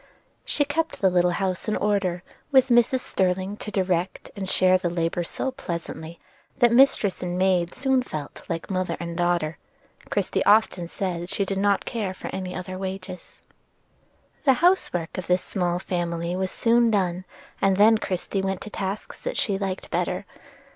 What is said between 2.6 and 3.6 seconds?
Mrs. Sterling